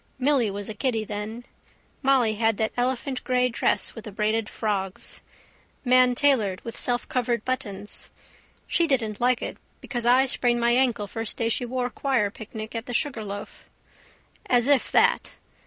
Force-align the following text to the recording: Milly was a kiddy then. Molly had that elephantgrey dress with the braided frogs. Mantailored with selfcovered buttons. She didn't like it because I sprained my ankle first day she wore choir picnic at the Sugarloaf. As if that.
Milly 0.17 0.49
was 0.49 0.67
a 0.67 0.73
kiddy 0.73 1.03
then. 1.05 1.45
Molly 2.01 2.33
had 2.33 2.57
that 2.57 2.75
elephantgrey 2.75 3.51
dress 3.51 3.93
with 3.93 4.05
the 4.05 4.11
braided 4.11 4.49
frogs. 4.49 5.21
Mantailored 5.85 6.59
with 6.61 6.75
selfcovered 6.75 7.45
buttons. 7.45 8.09
She 8.65 8.87
didn't 8.87 9.21
like 9.21 9.43
it 9.43 9.57
because 9.79 10.07
I 10.07 10.25
sprained 10.25 10.59
my 10.59 10.71
ankle 10.71 11.05
first 11.05 11.37
day 11.37 11.49
she 11.49 11.65
wore 11.65 11.91
choir 11.91 12.31
picnic 12.31 12.73
at 12.73 12.87
the 12.87 12.93
Sugarloaf. 12.95 13.69
As 14.47 14.67
if 14.67 14.91
that. 14.91 15.33